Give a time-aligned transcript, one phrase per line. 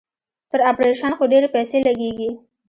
[0.49, 2.29] پر اپرېشن خو ډېرې پيسې لگېږي.